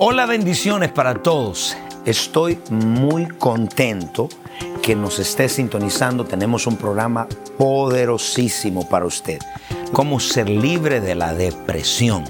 Hola, 0.00 0.26
bendiciones 0.26 0.90
para 0.90 1.14
todos. 1.14 1.76
Estoy 2.04 2.58
muy 2.68 3.26
contento 3.26 4.28
que 4.82 4.96
nos 4.96 5.20
esté 5.20 5.48
sintonizando. 5.48 6.24
Tenemos 6.24 6.66
un 6.66 6.76
programa 6.76 7.28
poderosísimo 7.56 8.88
para 8.88 9.06
usted. 9.06 9.38
Cómo 9.92 10.18
ser 10.18 10.48
libre 10.48 11.00
de 11.00 11.14
la 11.14 11.32
depresión. 11.32 12.24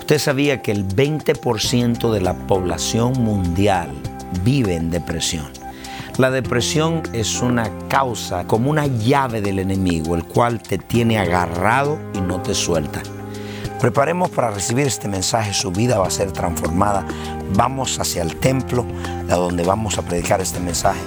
Usted 0.00 0.18
sabía 0.18 0.60
que 0.60 0.70
el 0.70 0.86
20% 0.86 2.12
de 2.12 2.20
la 2.20 2.34
población 2.46 3.14
mundial 3.14 3.90
vive 4.44 4.74
en 4.74 4.90
depresión. 4.90 5.50
La 6.18 6.30
depresión 6.30 7.04
es 7.14 7.40
una 7.40 7.70
causa 7.88 8.46
como 8.46 8.68
una 8.68 8.86
llave 8.86 9.40
del 9.40 9.60
enemigo, 9.60 10.14
el 10.14 10.24
cual 10.24 10.60
te 10.60 10.76
tiene 10.76 11.18
agarrado 11.18 11.98
y 12.12 12.20
no 12.20 12.42
te 12.42 12.54
suelta. 12.54 13.00
Preparemos 13.80 14.30
para 14.30 14.50
recibir 14.50 14.88
este 14.88 15.06
mensaje, 15.06 15.54
su 15.54 15.70
vida 15.70 16.00
va 16.00 16.08
a 16.08 16.10
ser 16.10 16.32
transformada. 16.32 17.06
Vamos 17.54 18.00
hacia 18.00 18.22
el 18.22 18.34
templo, 18.40 18.84
a 19.30 19.36
donde 19.36 19.62
vamos 19.62 19.96
a 19.98 20.02
predicar 20.02 20.40
este 20.40 20.58
mensaje. 20.58 21.00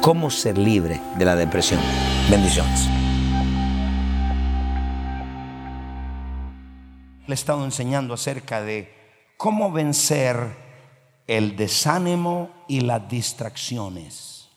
Cómo 0.00 0.28
ser 0.28 0.58
libre 0.58 1.00
de 1.16 1.24
la 1.24 1.36
depresión. 1.36 1.80
Bendiciones. 2.28 2.88
Le 7.28 7.32
he 7.32 7.34
estado 7.34 7.64
enseñando 7.64 8.14
acerca 8.14 8.60
de 8.60 8.92
cómo 9.36 9.70
vencer 9.70 10.36
el 11.28 11.54
desánimo 11.54 12.50
y 12.66 12.80
las 12.80 13.08
distracciones. 13.08 14.48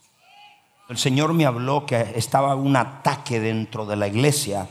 El 0.89 0.97
Señor 0.97 1.35
me 1.35 1.45
habló 1.45 1.85
que 1.85 2.13
estaba 2.15 2.55
un 2.55 2.75
ataque 2.75 3.39
dentro 3.39 3.85
de 3.85 3.95
la 3.95 4.07
iglesia 4.07 4.67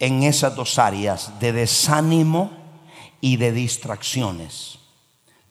en 0.00 0.22
esas 0.22 0.56
dos 0.56 0.78
áreas 0.78 1.38
de 1.38 1.52
desánimo 1.52 2.50
y 3.20 3.36
de 3.36 3.52
distracciones. 3.52 4.78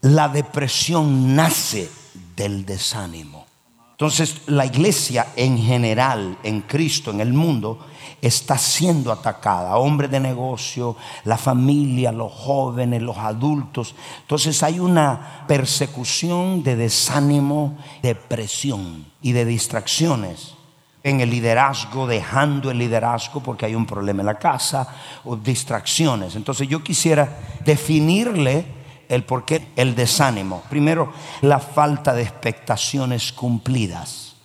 La 0.02 0.28
depresión 0.28 1.36
nace 1.36 1.90
del 2.36 2.66
desánimo. 2.66 3.46
Entonces 3.92 4.42
la 4.48 4.66
iglesia 4.66 5.28
en 5.36 5.58
general, 5.58 6.38
en 6.44 6.62
Cristo, 6.62 7.12
en 7.12 7.22
el 7.22 7.34
mundo, 7.34 7.86
está 8.22 8.58
siendo 8.58 9.12
atacada. 9.12 9.78
Hombres 9.78 10.10
de 10.10 10.20
negocio, 10.20 10.96
la 11.26 11.38
familia, 11.38 12.12
los 12.12 12.32
jóvenes, 12.32 13.02
los 13.02 13.18
adultos. 13.18 13.94
Entonces 14.22 14.64
hay 14.64 14.80
una 14.80 15.46
persecución 15.48 16.64
de 16.64 16.76
desánimo, 16.76 17.78
depresión 18.02 19.06
y 19.22 19.34
de 19.34 19.46
distracciones 19.46 20.59
en 21.04 21.22
el 21.22 21.30
liderazgo, 21.30 22.08
dejando 22.08 22.72
el 22.72 22.78
liderazgo 22.78 23.42
porque 23.42 23.66
hay 23.66 23.76
un 23.76 23.86
problema 23.86 24.22
en 24.22 24.26
la 24.26 24.40
casa 24.40 24.88
o 25.26 25.36
distracciones. 25.36 26.36
Entonces 26.36 26.68
yo 26.68 26.84
quisiera 26.84 27.38
definirle 27.64 28.66
el 29.08 29.24
por 29.24 29.46
qué 29.46 29.70
el 29.76 29.96
desánimo. 29.96 30.64
Primero, 30.70 31.12
la 31.42 31.60
falta 31.60 32.14
de 32.14 32.24
expectaciones 32.24 33.34
cumplidas. 33.34 34.36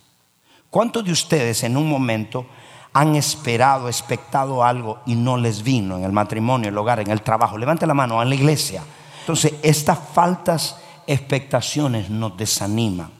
¿Cuántos 0.69 1.05
de 1.05 1.11
ustedes 1.11 1.63
en 1.63 1.77
un 1.77 1.87
momento 1.87 2.45
han 2.93 3.15
esperado, 3.15 3.87
expectado 3.87 4.63
algo 4.63 4.99
y 5.05 5.15
no 5.15 5.37
les 5.37 5.61
vino 5.61 5.97
en 5.97 6.03
el 6.03 6.11
matrimonio, 6.11 6.69
en 6.69 6.73
el 6.73 6.77
hogar, 6.77 6.99
en 6.99 7.11
el 7.11 7.21
trabajo? 7.21 7.57
Levante 7.57 7.85
la 7.85 7.93
mano, 7.93 8.21
en 8.21 8.29
la 8.29 8.35
iglesia. 8.35 8.83
Entonces, 9.21 9.53
estas 9.61 9.99
faltas 10.13 10.77
expectaciones 11.05 12.09
nos 12.09 12.35
desaniman. 12.35 13.11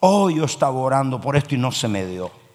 Oh, 0.00 0.30
yo 0.30 0.44
estaba 0.44 0.78
orando 0.78 1.20
por 1.20 1.36
esto 1.36 1.54
y 1.54 1.58
no 1.58 1.72
se 1.72 1.88
me 1.88 2.06
dio. 2.06 2.45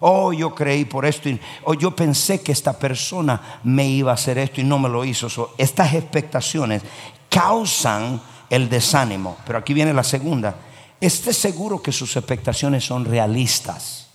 Oh, 0.00 0.32
yo 0.32 0.54
creí 0.54 0.84
por 0.84 1.04
esto. 1.04 1.28
Y, 1.28 1.40
oh, 1.64 1.74
yo 1.74 1.94
pensé 1.94 2.40
que 2.42 2.52
esta 2.52 2.78
persona 2.78 3.60
me 3.64 3.86
iba 3.86 4.10
a 4.10 4.14
hacer 4.14 4.38
esto 4.38 4.60
y 4.60 4.64
no 4.64 4.78
me 4.78 4.88
lo 4.88 5.04
hizo. 5.04 5.54
estas 5.58 5.94
expectaciones 5.94 6.82
causan 7.28 8.20
el 8.50 8.68
desánimo. 8.68 9.36
Pero 9.46 9.58
aquí 9.58 9.74
viene 9.74 9.92
la 9.92 10.04
segunda. 10.04 10.54
Esté 11.00 11.32
seguro 11.32 11.82
que 11.82 11.92
sus 11.92 12.16
expectaciones 12.16 12.84
son 12.84 13.04
realistas. 13.04 14.08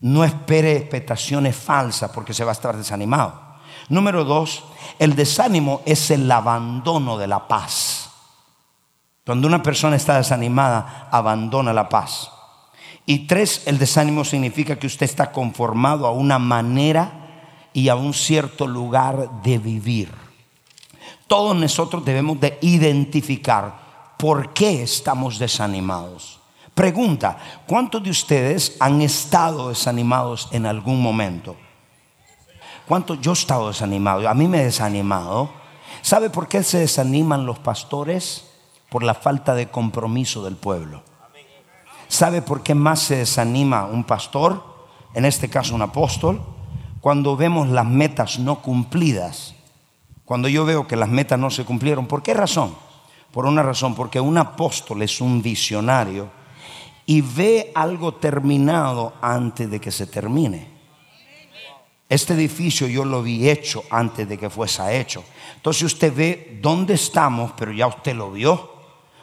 No 0.00 0.24
espere 0.24 0.76
expectaciones 0.76 1.54
falsas 1.56 2.10
porque 2.10 2.34
se 2.34 2.44
va 2.44 2.50
a 2.50 2.54
estar 2.54 2.76
desanimado. 2.76 3.50
Número 3.88 4.24
dos, 4.24 4.64
el 4.98 5.14
desánimo 5.14 5.82
es 5.84 6.10
el 6.10 6.30
abandono 6.30 7.18
de 7.18 7.26
la 7.26 7.46
paz. 7.46 8.10
Cuando 9.24 9.46
una 9.46 9.62
persona 9.62 9.96
está 9.96 10.16
desanimada, 10.16 11.08
abandona 11.10 11.72
la 11.72 11.88
paz. 11.88 12.30
Y 13.10 13.26
tres, 13.26 13.62
el 13.66 13.76
desánimo 13.76 14.24
significa 14.24 14.78
que 14.78 14.86
usted 14.86 15.04
está 15.04 15.32
conformado 15.32 16.06
a 16.06 16.12
una 16.12 16.38
manera 16.38 17.10
y 17.72 17.88
a 17.88 17.96
un 17.96 18.14
cierto 18.14 18.68
lugar 18.68 19.42
de 19.42 19.58
vivir. 19.58 20.14
Todos 21.26 21.56
nosotros 21.56 22.04
debemos 22.04 22.38
de 22.38 22.56
identificar 22.60 24.14
por 24.16 24.52
qué 24.52 24.84
estamos 24.84 25.40
desanimados. 25.40 26.38
Pregunta, 26.72 27.36
¿cuántos 27.66 28.00
de 28.00 28.10
ustedes 28.10 28.76
han 28.78 29.02
estado 29.02 29.70
desanimados 29.70 30.48
en 30.52 30.64
algún 30.64 31.02
momento? 31.02 31.56
¿Cuántos 32.86 33.20
yo 33.20 33.32
he 33.32 33.34
estado 33.34 33.66
desanimado? 33.66 34.28
A 34.28 34.34
mí 34.34 34.46
me 34.46 34.60
he 34.60 34.66
desanimado. 34.66 35.50
¿Sabe 36.00 36.30
por 36.30 36.46
qué 36.46 36.62
se 36.62 36.78
desaniman 36.78 37.44
los 37.44 37.58
pastores? 37.58 38.44
Por 38.88 39.02
la 39.02 39.14
falta 39.14 39.56
de 39.56 39.68
compromiso 39.68 40.44
del 40.44 40.54
pueblo. 40.54 41.02
¿Sabe 42.10 42.42
por 42.42 42.64
qué 42.64 42.74
más 42.74 42.98
se 43.02 43.18
desanima 43.18 43.84
un 43.84 44.02
pastor, 44.02 44.64
en 45.14 45.24
este 45.24 45.48
caso 45.48 45.76
un 45.76 45.82
apóstol? 45.82 46.42
Cuando 47.00 47.36
vemos 47.36 47.68
las 47.68 47.86
metas 47.86 48.40
no 48.40 48.60
cumplidas. 48.60 49.54
Cuando 50.24 50.48
yo 50.48 50.64
veo 50.64 50.88
que 50.88 50.96
las 50.96 51.08
metas 51.08 51.38
no 51.38 51.50
se 51.50 51.64
cumplieron. 51.64 52.08
¿Por 52.08 52.24
qué 52.24 52.34
razón? 52.34 52.74
Por 53.30 53.46
una 53.46 53.62
razón, 53.62 53.94
porque 53.94 54.18
un 54.18 54.36
apóstol 54.38 55.02
es 55.02 55.20
un 55.20 55.40
visionario 55.40 56.28
y 57.06 57.20
ve 57.20 57.70
algo 57.76 58.14
terminado 58.14 59.12
antes 59.22 59.70
de 59.70 59.80
que 59.80 59.92
se 59.92 60.08
termine. 60.08 60.66
Este 62.08 62.34
edificio 62.34 62.88
yo 62.88 63.04
lo 63.04 63.22
vi 63.22 63.48
hecho 63.48 63.84
antes 63.88 64.28
de 64.28 64.36
que 64.36 64.50
fuese 64.50 64.98
hecho. 64.98 65.22
Entonces 65.54 65.84
usted 65.84 66.12
ve 66.12 66.58
dónde 66.60 66.94
estamos, 66.94 67.52
pero 67.56 67.70
ya 67.70 67.86
usted 67.86 68.16
lo 68.16 68.32
vio. 68.32 68.79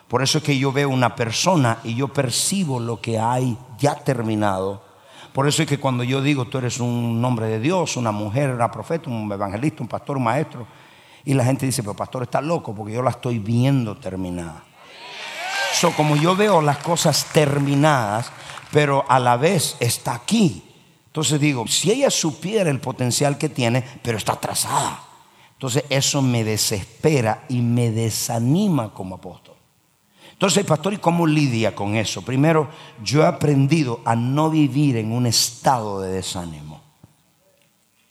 Por 0.07 0.23
eso 0.23 0.37
es 0.37 0.43
que 0.43 0.57
yo 0.57 0.71
veo 0.71 0.89
una 0.89 1.15
persona 1.15 1.79
y 1.83 1.95
yo 1.95 2.07
percibo 2.07 2.79
lo 2.79 3.01
que 3.01 3.19
hay 3.19 3.57
ya 3.77 3.95
terminado. 3.95 4.81
Por 5.33 5.47
eso 5.47 5.61
es 5.61 5.67
que 5.67 5.79
cuando 5.79 6.03
yo 6.03 6.21
digo, 6.21 6.45
tú 6.45 6.57
eres 6.57 6.79
un 6.79 7.23
hombre 7.23 7.47
de 7.47 7.59
Dios, 7.59 7.97
una 7.97 8.11
mujer, 8.11 8.49
una 8.51 8.71
profeta, 8.71 9.09
un 9.09 9.31
evangelista, 9.31 9.83
un 9.83 9.89
pastor, 9.89 10.17
un 10.17 10.23
maestro, 10.23 10.65
y 11.25 11.33
la 11.33 11.43
gente 11.43 11.65
dice, 11.65 11.83
pero 11.83 11.93
pastor 11.93 12.23
está 12.23 12.39
loco 12.39 12.73
porque 12.73 12.93
yo 12.93 13.01
la 13.01 13.09
estoy 13.09 13.37
viendo 13.37 13.97
terminada. 13.97 14.63
So, 15.73 15.91
como 15.91 16.15
yo 16.15 16.35
veo 16.35 16.61
las 16.61 16.77
cosas 16.77 17.25
terminadas, 17.33 18.31
pero 18.71 19.05
a 19.07 19.19
la 19.19 19.35
vez 19.35 19.75
está 19.79 20.15
aquí. 20.15 20.63
Entonces 21.07 21.39
digo, 21.39 21.67
si 21.67 21.91
ella 21.91 22.09
supiera 22.09 22.69
el 22.69 22.79
potencial 22.79 23.37
que 23.37 23.49
tiene, 23.49 23.83
pero 24.01 24.17
está 24.17 24.33
atrasada. 24.33 25.03
Entonces 25.51 25.83
eso 25.89 26.21
me 26.21 26.43
desespera 26.43 27.43
y 27.49 27.61
me 27.61 27.91
desanima 27.91 28.93
como 28.93 29.15
apóstol. 29.15 29.56
Entonces, 30.37 30.65
pastor, 30.65 30.93
¿y 30.93 30.97
cómo 30.97 31.25
lidia 31.25 31.73
con 31.73 31.95
eso? 31.95 32.21
Primero, 32.21 32.69
yo 33.03 33.23
he 33.23 33.25
aprendido 33.25 34.01
a 34.05 34.15
no 34.15 34.51
vivir 34.51 34.95
en 34.97 35.11
un 35.11 35.25
estado 35.25 35.99
de 35.99 36.11
desánimo. 36.11 36.79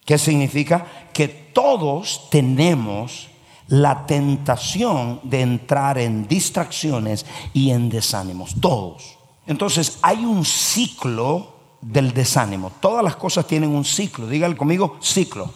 ¿Qué 0.04 0.18
significa? 0.18 0.86
Que 1.12 1.28
todos 1.28 2.28
tenemos 2.28 3.28
la 3.68 4.06
tentación 4.06 5.20
de 5.22 5.40
entrar 5.40 5.98
en 5.98 6.26
distracciones 6.26 7.26
y 7.52 7.70
en 7.70 7.88
desánimos. 7.88 8.56
Todos. 8.60 9.18
Entonces, 9.46 10.00
hay 10.02 10.24
un 10.24 10.44
ciclo 10.44 11.54
del 11.80 12.12
desánimo. 12.12 12.72
Todas 12.80 13.04
las 13.04 13.14
cosas 13.14 13.46
tienen 13.46 13.70
un 13.70 13.84
ciclo. 13.84 14.26
Dígale 14.26 14.56
conmigo, 14.56 14.96
ciclo. 15.00 15.52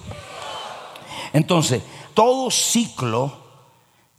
Entonces, 1.33 1.83
todo 2.15 2.49
ciclo 2.49 3.40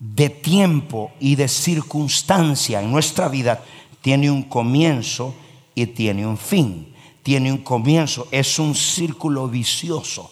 de 0.02 0.32
tiempo 0.32 1.12
y 1.20 1.36
de 1.36 1.48
circunstancia 1.48 2.82
en 2.82 2.92
nuestra 2.92 3.28
vida 3.28 3.64
tiene 4.02 4.32
un 4.32 4.42
comienzo 4.42 5.36
y 5.76 5.86
tiene 5.86 6.26
un 6.26 6.40
fin. 6.40 6.92
Tiene 7.22 7.52
un 7.52 7.60
comienzo, 7.60 8.28
es 8.32 8.58
un 8.58 8.74
círculo 8.74 9.48
vicioso. 9.48 10.32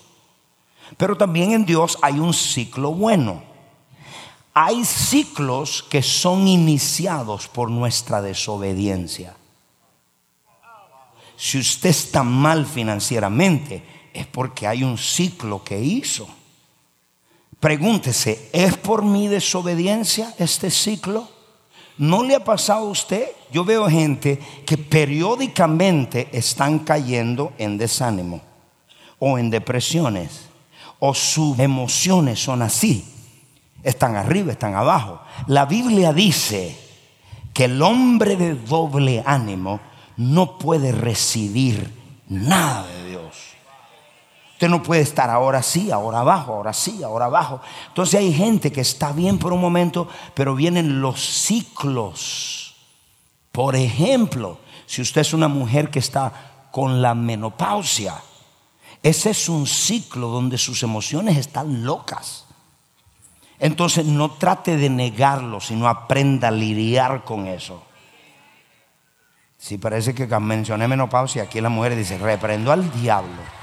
Pero 0.98 1.16
también 1.16 1.51
en 1.51 1.68
Dios 1.68 2.00
hay 2.01 2.19
un 2.19 2.33
ciclo 2.33 2.94
bueno. 2.94 3.44
Hay 4.56 4.83
ciclos 4.83 5.83
que 5.83 6.01
son 6.01 6.48
iniciados 6.48 7.48
por 7.48 7.69
nuestra 7.69 8.24
desobediencia. 8.24 9.36
Si 11.38 11.60
usted 11.60 11.92
está 11.92 12.24
mal 12.24 12.66
financieramente, 12.66 13.83
es 14.16 14.25
porque 14.25 14.66
hay 14.66 14.83
un 14.83 14.98
ciclo 14.98 15.63
que 15.63 15.80
hizo. 15.80 16.27
Pregúntese, 17.59 18.50
¿es 18.53 18.77
por 18.77 19.03
mi 19.03 19.27
desobediencia 19.27 20.33
este 20.38 20.71
ciclo? 20.71 21.27
¿No 21.97 22.23
le 22.23 22.35
ha 22.35 22.44
pasado 22.44 22.88
a 22.88 22.91
usted? 22.91 23.25
Yo 23.51 23.65
veo 23.65 23.89
gente 23.89 24.39
que 24.65 24.77
periódicamente 24.77 26.29
están 26.31 26.79
cayendo 26.79 27.51
en 27.57 27.77
desánimo 27.77 28.41
o 29.19 29.38
en 29.38 29.50
depresiones 29.50 30.47
o 31.00 31.13
sus 31.13 31.59
emociones 31.59 32.39
son 32.39 32.61
así. 32.61 33.06
Están 33.83 34.15
arriba, 34.15 34.53
están 34.53 34.75
abajo. 34.75 35.21
La 35.47 35.65
Biblia 35.65 36.13
dice 36.13 36.77
que 37.53 37.65
el 37.65 37.81
hombre 37.81 38.38
de 38.38 38.56
doble 38.56 39.21
ánimo 39.25 39.81
no 40.15 40.57
puede 40.57 40.94
recibir 40.94 41.94
nada 42.29 42.88
de 42.88 43.17
Usted 44.59 44.67
no 44.67 44.83
puede 44.83 45.00
estar 45.00 45.29
ahora 45.29 45.63
sí, 45.63 45.89
ahora 45.89 46.19
abajo, 46.19 46.56
ahora 46.56 46.73
sí, 46.73 47.01
ahora 47.01 47.27
abajo. 47.27 47.61
Entonces 47.88 48.19
hay 48.19 48.33
gente 48.33 48.73
que 48.73 48.81
está 48.81 49.13
bien 49.13 49.39
por 49.39 49.53
un 49.53 49.61
momento, 49.61 50.09
pero 50.33 50.53
vienen 50.53 51.00
los 51.00 51.21
ciclos. 51.21 52.75
Por 53.53 53.77
ejemplo, 53.77 54.59
si 54.85 55.01
usted 55.01 55.21
es 55.21 55.33
una 55.33 55.47
mujer 55.47 55.89
que 55.89 56.00
está 56.00 56.67
con 56.71 57.01
la 57.01 57.15
menopausia, 57.15 58.15
ese 59.01 59.29
es 59.29 59.47
un 59.47 59.65
ciclo 59.65 60.27
donde 60.27 60.57
sus 60.57 60.83
emociones 60.83 61.38
están 61.38 61.85
locas. 61.85 62.45
Entonces 63.59 64.03
no 64.03 64.31
trate 64.31 64.75
de 64.75 64.89
negarlo, 64.89 65.61
sino 65.61 65.88
aprenda 65.88 66.50
a 66.50 66.51
lidiar 66.51 67.23
con 67.23 67.47
eso. 67.47 67.81
Si 69.57 69.77
parece 69.77 70.13
que 70.13 70.27
mencioné 70.27 70.89
menopausia, 70.89 71.44
aquí 71.44 71.61
la 71.61 71.69
mujer 71.69 71.95
dice, 71.95 72.17
reprendo 72.17 72.73
al 72.73 72.91
diablo. 72.91 73.58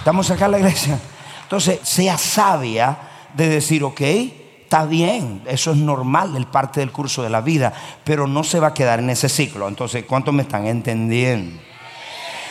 Estamos 0.00 0.30
acá 0.30 0.46
en 0.46 0.52
la 0.52 0.58
iglesia. 0.60 0.98
Entonces, 1.42 1.80
sea 1.82 2.16
sabia 2.16 2.96
de 3.34 3.50
decir, 3.50 3.84
ok, 3.84 4.00
está 4.00 4.86
bien, 4.86 5.42
eso 5.46 5.72
es 5.72 5.76
normal, 5.76 6.34
es 6.38 6.46
parte 6.46 6.80
del 6.80 6.90
curso 6.90 7.22
de 7.22 7.28
la 7.28 7.42
vida, 7.42 7.70
pero 8.02 8.26
no 8.26 8.42
se 8.42 8.58
va 8.60 8.68
a 8.68 8.74
quedar 8.74 9.00
en 9.00 9.10
ese 9.10 9.28
ciclo. 9.28 9.68
Entonces, 9.68 10.06
¿cuántos 10.06 10.32
me 10.32 10.44
están 10.44 10.66
entendiendo? 10.66 11.60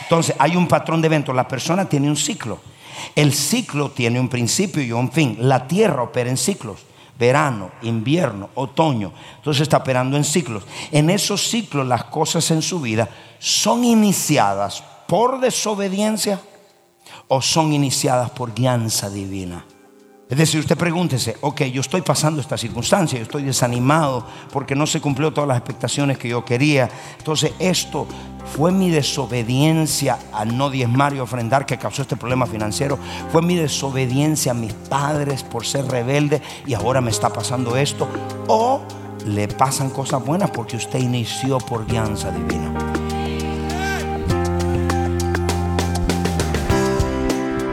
Entonces, 0.04 0.36
hay 0.38 0.56
un 0.56 0.68
patrón 0.68 1.02
de 1.02 1.08
eventos. 1.08 1.36
La 1.36 1.48
persona 1.48 1.90
tiene 1.90 2.08
un 2.08 2.18
ciclo. 2.18 2.60
El 3.16 3.34
ciclo 3.34 3.90
tiene 3.90 4.20
un 4.20 4.30
principio 4.30 4.84
y 4.84 4.92
un 4.92 5.12
fin. 5.12 5.36
La 5.40 5.68
tierra 5.68 6.04
opera 6.04 6.30
en 6.30 6.38
ciclos. 6.38 6.86
Verano, 7.18 7.72
invierno, 7.82 8.52
otoño. 8.54 9.12
Entonces 9.38 9.64
está 9.64 9.78
operando 9.78 10.18
en 10.18 10.24
ciclos. 10.24 10.66
En 10.92 11.10
esos 11.10 11.50
ciclos 11.50 11.88
las 11.88 12.04
cosas 12.04 12.52
en 12.52 12.62
su 12.62 12.80
vida 12.80 13.10
son 13.40 13.84
iniciadas 13.84 14.84
por 15.08 15.40
desobediencia 15.40 16.40
o 17.30 17.42
son 17.42 17.72
iniciadas 17.72 18.32
por 18.32 18.54
guianza 18.54 19.10
divina. 19.10 19.66
Es 20.30 20.38
decir, 20.38 20.60
usted 20.60 20.78
pregúntese, 20.78 21.38
ok, 21.42 21.64
yo 21.64 21.82
estoy 21.82 22.02
pasando 22.02 22.40
esta 22.40 22.56
circunstancia, 22.56 23.18
yo 23.18 23.24
estoy 23.24 23.42
desanimado 23.42 24.24
porque 24.52 24.76
no 24.76 24.86
se 24.86 25.02
cumplió 25.02 25.34
todas 25.34 25.48
las 25.48 25.58
expectaciones 25.58 26.20
que 26.20 26.30
yo 26.30 26.46
quería. 26.46 26.88
Entonces, 27.18 27.52
esto 27.58 28.06
fue 28.56 28.72
mi 28.72 28.92
desobediencia 28.92 30.20
a 30.32 30.46
no 30.46 30.70
diezmar 30.70 31.16
y 31.16 31.20
ofrendar 31.20 31.66
que 31.66 31.80
causó 31.80 32.04
este 32.04 32.16
problema 32.16 32.46
financiero. 32.46 33.00
Fue 33.32 33.42
mi 33.42 33.56
desobediencia 33.56 34.52
a 34.52 34.56
mis 34.56 34.74
padres 34.74 35.42
por 35.42 35.66
ser 35.66 35.88
rebelde 35.88 36.44
y 36.68 36.76
ahora 36.76 37.02
me 37.02 37.10
está 37.10 37.30
pasando 37.30 37.76
esto. 37.76 38.08
O 38.48 38.82
le 39.26 39.48
pasan 39.48 39.90
cosas 39.90 40.24
buenas 40.24 40.52
porque 40.52 40.78
usted 40.78 41.00
inició 41.00 41.58
por 41.58 41.88
guianza 41.88 42.30
divina. 42.30 42.99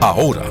ahora. 0.00 0.44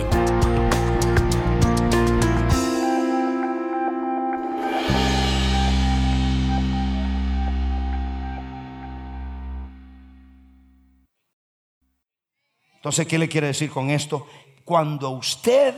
Entonces, 12.75 13.07
¿qué 13.07 13.18
le 13.18 13.28
quiere 13.28 13.48
decir 13.48 13.69
con 13.69 13.90
esto? 13.90 14.25
Cuando 14.63 15.10
usted 15.10 15.75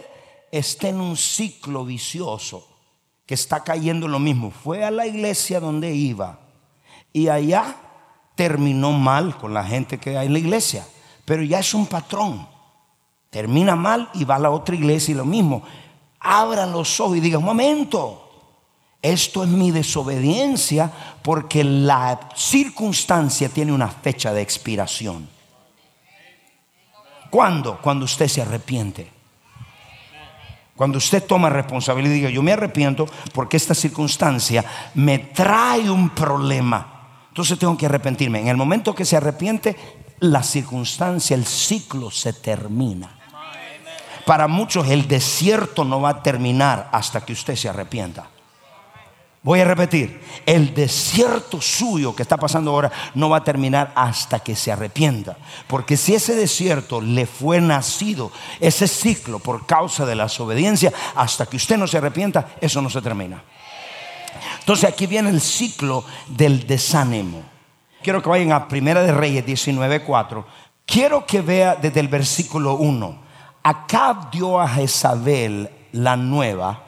esté 0.52 0.90
en 0.90 1.02
un 1.02 1.18
ciclo 1.18 1.84
vicioso, 1.84 2.68
que 3.26 3.36
está 3.36 3.64
cayendo 3.64 4.06
en 4.06 4.12
lo 4.12 4.20
mismo, 4.20 4.52
fue 4.52 4.84
a 4.84 4.92
la 4.92 5.08
iglesia 5.08 5.60
donde 5.60 5.94
iba 5.96 6.40
y 7.14 7.30
allá 7.30 7.76
terminó 8.36 8.92
mal 8.92 9.38
con 9.38 9.54
la 9.54 9.64
gente 9.64 9.98
que 9.98 10.18
hay 10.18 10.28
en 10.28 10.34
la 10.34 10.40
iglesia, 10.40 10.86
pero 11.26 11.42
ya 11.42 11.60
es 11.60 11.74
un 11.74 11.86
patrón. 11.86 12.48
Termina 13.32 13.78
mal 13.78 14.10
y 14.14 14.26
va 14.26 14.36
a 14.36 14.40
la 14.40 14.52
otra 14.52 14.76
iglesia 14.76 15.14
y 15.14 15.16
lo 15.16 15.26
mismo. 15.26 15.64
Abra 16.20 16.66
los 16.68 17.00
ojos 17.00 17.18
y 17.18 17.22
diga, 17.22 17.38
un 17.38 17.46
momento, 17.46 18.30
esto 19.02 19.44
es 19.44 19.50
mi 19.50 19.72
desobediencia 19.72 20.92
porque 21.24 21.64
la 21.64 22.20
circunstancia 22.36 23.48
tiene 23.48 23.72
una 23.72 23.88
fecha 23.88 24.34
de 24.34 24.42
expiración. 24.42 25.30
¿Cuándo? 27.30 27.80
Cuando 27.82 28.04
usted 28.04 28.28
se 28.28 28.42
arrepiente. 28.42 29.10
Cuando 30.76 30.98
usted 30.98 31.24
toma 31.24 31.50
responsabilidad 31.50 32.14
y 32.14 32.18
diga, 32.18 32.30
yo 32.30 32.44
me 32.44 32.52
arrepiento 32.52 33.06
porque 33.34 33.56
esta 33.56 33.74
circunstancia 33.74 34.66
me 34.96 35.20
trae 35.20 35.90
un 35.90 36.10
problema. 36.10 37.08
Entonces 37.30 37.58
tengo 37.58 37.78
que 37.78 37.86
arrepentirme. 37.86 38.42
En 38.42 38.50
el 38.50 38.58
momento 38.58 38.94
que 38.94 39.06
se 39.06 39.16
arrepiente, 39.16 39.78
la 40.20 40.44
circunstancia, 40.44 41.34
el 41.34 41.46
ciclo 41.46 42.12
se 42.12 42.34
termina. 42.34 43.21
Para 44.26 44.48
muchos 44.48 44.88
el 44.88 45.08
desierto 45.08 45.84
no 45.84 46.02
va 46.02 46.10
a 46.10 46.24
terminar 46.24 46.90
hasta 46.92 47.22
que 47.22 47.34
usted 47.34 47.56
se 47.56 47.70
arrepienta. 47.70 48.28
Voy 49.44 49.60
a 49.60 49.66
repetir, 49.66 50.22
el 50.46 50.76
desierto 50.76 51.60
suyo 51.60 52.16
que 52.16 52.22
está 52.22 52.38
pasando 52.38 52.70
ahora 52.70 52.92
no 53.16 53.28
va 53.28 53.38
a 53.38 53.44
terminar 53.44 53.92
hasta 53.96 54.40
que 54.40 54.56
se 54.56 54.72
arrepienta. 54.72 55.36
Porque 55.66 55.98
si 55.98 56.14
ese 56.14 56.36
desierto 56.36 57.02
le 57.02 57.26
fue 57.26 57.60
nacido, 57.60 58.32
ese 58.60 58.88
ciclo 58.88 59.40
por 59.40 59.66
causa 59.66 60.06
de 60.06 60.14
la 60.14 60.26
desobediencia, 60.26 60.94
hasta 61.16 61.48
que 61.48 61.58
usted 61.58 61.78
no 61.78 61.88
se 61.88 61.98
arrepienta, 61.98 62.50
eso 62.62 62.84
no 62.84 62.90
se 62.92 63.02
termina. 63.02 63.44
Entonces 64.60 64.88
aquí 64.88 65.08
viene 65.08 65.32
el 65.32 65.42
ciclo 65.42 66.06
del 66.28 66.68
desánimo. 66.68 67.42
Quiero 68.04 68.22
que 68.22 68.30
vayan 68.30 68.52
a 68.52 68.68
Primera 68.68 69.02
de 69.02 69.12
Reyes 69.12 69.44
19.4. 69.44 70.46
Quiero 70.86 71.26
que 71.26 71.42
vea 71.42 71.76
desde 71.76 72.00
el 72.00 72.10
versículo 72.10 72.76
1. 72.76 73.31
Acab 73.64 74.32
dio 74.32 74.60
a 74.60 74.68
Jezabel 74.68 75.70
la 75.92 76.16
nueva, 76.16 76.84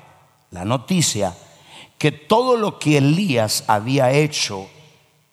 la 0.49 0.65
noticia, 0.65 1.35
que 1.97 2.11
todo 2.11 2.57
lo 2.57 2.79
que 2.79 2.97
Elías 2.97 3.63
había 3.67 4.11
hecho 4.11 4.67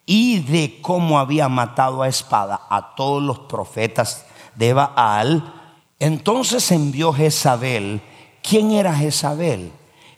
y 0.04 0.40
de 0.40 0.80
cómo 0.82 1.18
había 1.18 1.48
matado 1.48 2.02
a 2.02 2.08
espada 2.08 2.60
a 2.68 2.94
todos 2.94 3.22
los 3.22 3.38
profetas 3.40 4.26
de 4.54 4.74
Baal, 4.74 5.54
entonces 5.98 6.70
envió 6.72 7.12
Jezabel. 7.12 8.02
¿Quién 8.42 8.72
era 8.72 8.94
Jezabel? 8.94 9.72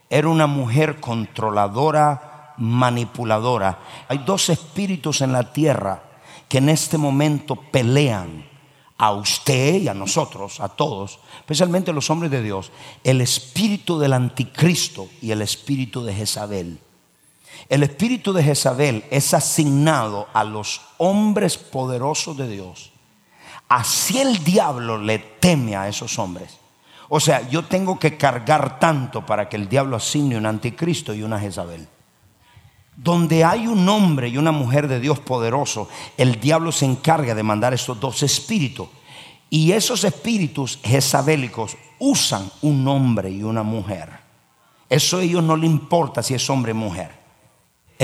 Era 0.09 0.27
una 0.27 0.47
mujer 0.47 0.99
controladora, 0.99 2.53
manipuladora. 2.57 3.79
Hay 4.09 4.19
dos 4.19 4.49
espíritus 4.49 5.21
en 5.21 5.31
la 5.31 5.53
tierra 5.53 6.03
que 6.49 6.57
en 6.57 6.69
este 6.69 6.97
momento 6.97 7.55
pelean 7.55 8.52
a 9.03 9.11
usted 9.11 9.81
y 9.81 9.89
a 9.89 9.93
nosotros, 9.93 10.61
a 10.61 10.69
todos, 10.69 11.19
especialmente 11.39 11.91
a 11.91 11.93
los 11.93 12.09
hombres 12.09 12.31
de 12.31 12.41
Dios, 12.41 12.71
el 13.03 13.19
espíritu 13.19 13.99
del 13.99 14.13
anticristo 14.13 15.09
y 15.21 15.31
el 15.31 15.41
espíritu 15.41 16.05
de 16.05 16.13
Jezabel. 16.13 16.79
El 17.67 17.83
espíritu 17.83 18.31
de 18.31 18.41
Jezabel 18.41 19.03
es 19.11 19.33
asignado 19.33 20.29
a 20.31 20.45
los 20.45 20.79
hombres 20.99 21.57
poderosos 21.57 22.37
de 22.37 22.47
Dios. 22.47 22.93
Así 23.67 24.21
el 24.21 24.41
diablo 24.41 24.97
le 24.97 25.19
teme 25.19 25.75
a 25.75 25.89
esos 25.89 26.17
hombres. 26.17 26.57
O 27.09 27.19
sea, 27.19 27.49
yo 27.49 27.65
tengo 27.65 27.99
que 27.99 28.15
cargar 28.15 28.79
tanto 28.79 29.25
para 29.25 29.49
que 29.49 29.57
el 29.57 29.67
diablo 29.67 29.97
asigne 29.97 30.37
un 30.37 30.45
anticristo 30.45 31.13
y 31.13 31.23
una 31.23 31.41
Jezabel. 31.41 31.89
Donde 32.95 33.43
hay 33.43 33.67
un 33.67 33.87
hombre 33.89 34.29
y 34.29 34.37
una 34.37 34.51
mujer 34.51 34.87
de 34.87 34.99
Dios 34.99 35.19
poderoso, 35.19 35.89
el 36.17 36.39
diablo 36.39 36.71
se 36.71 36.85
encarga 36.85 37.33
de 37.33 37.43
mandar 37.43 37.73
estos 37.73 37.99
dos 37.99 38.23
espíritus. 38.23 38.87
Y 39.49 39.71
esos 39.71 40.03
espíritus 40.03 40.79
jezabélicos 40.83 41.77
usan 41.99 42.49
un 42.61 42.87
hombre 42.87 43.29
y 43.29 43.43
una 43.43 43.63
mujer. 43.63 44.09
Eso 44.89 45.17
a 45.17 45.23
ellos 45.23 45.43
no 45.43 45.57
le 45.57 45.65
importa 45.65 46.21
si 46.21 46.33
es 46.33 46.49
hombre 46.49 46.71
o 46.71 46.75
mujer 46.75 47.23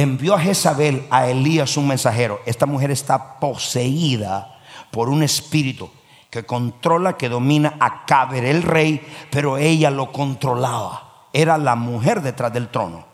envió 0.01 0.35
a 0.35 0.39
Jezabel 0.39 1.05
a 1.09 1.27
Elías 1.27 1.77
un 1.77 1.87
mensajero. 1.87 2.39
Esta 2.45 2.65
mujer 2.65 2.91
está 2.91 3.39
poseída 3.39 4.59
por 4.91 5.09
un 5.09 5.23
espíritu 5.23 5.89
que 6.29 6.45
controla, 6.45 7.17
que 7.17 7.29
domina 7.29 7.75
a 7.79 8.05
Caber 8.05 8.45
el 8.45 8.63
rey, 8.63 9.05
pero 9.31 9.57
ella 9.57 9.89
lo 9.91 10.11
controlaba. 10.11 11.27
Era 11.33 11.57
la 11.57 11.75
mujer 11.75 12.21
detrás 12.21 12.53
del 12.53 12.69
trono. 12.69 13.08